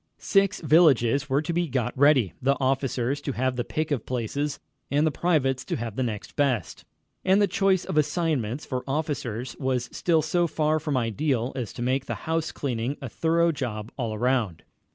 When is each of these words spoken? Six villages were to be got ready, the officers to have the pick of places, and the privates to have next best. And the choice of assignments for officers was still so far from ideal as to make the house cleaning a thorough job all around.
Six 0.17 0.61
villages 0.61 1.29
were 1.29 1.43
to 1.43 1.53
be 1.53 1.67
got 1.67 1.95
ready, 1.95 2.33
the 2.41 2.57
officers 2.59 3.21
to 3.21 3.33
have 3.33 3.55
the 3.55 3.63
pick 3.63 3.91
of 3.91 4.03
places, 4.07 4.59
and 4.89 5.05
the 5.05 5.11
privates 5.11 5.63
to 5.65 5.75
have 5.75 5.95
next 5.95 6.35
best. 6.35 6.85
And 7.23 7.39
the 7.39 7.45
choice 7.45 7.85
of 7.85 7.97
assignments 7.99 8.65
for 8.65 8.83
officers 8.87 9.55
was 9.59 9.89
still 9.91 10.23
so 10.23 10.47
far 10.47 10.79
from 10.79 10.97
ideal 10.97 11.53
as 11.55 11.71
to 11.73 11.83
make 11.83 12.07
the 12.07 12.15
house 12.25 12.51
cleaning 12.51 12.97
a 12.99 13.09
thorough 13.09 13.51
job 13.51 13.91
all 13.95 14.15
around. 14.15 14.63